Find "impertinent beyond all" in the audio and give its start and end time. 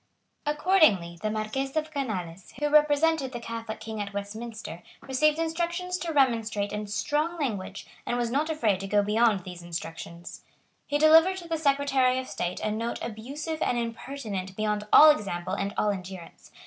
13.77-15.11